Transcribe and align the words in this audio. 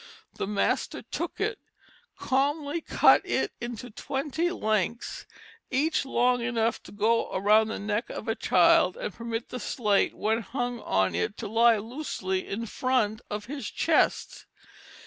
The 0.33 0.47
master 0.47 1.03
took 1.03 1.39
it, 1.39 1.59
calmly 2.17 2.81
cut 2.81 3.21
it 3.23 3.51
into 3.61 3.91
twenty 3.91 4.49
lengths, 4.49 5.27
each 5.69 6.05
long 6.05 6.41
enough 6.41 6.81
to 6.85 6.91
go 6.91 7.31
around 7.31 7.67
the 7.67 7.77
neck 7.77 8.09
of 8.09 8.27
a 8.27 8.33
child 8.33 8.97
and 8.97 9.13
permit 9.13 9.49
the 9.49 9.59
slate 9.59 10.15
when 10.15 10.41
hung 10.41 10.79
on 10.79 11.13
it 11.13 11.37
to 11.37 11.47
lie 11.47 11.77
loosely 11.77 12.47
in 12.47 12.65
front 12.65 13.21
of 13.29 13.45
his 13.45 13.69
chest. 13.69 14.47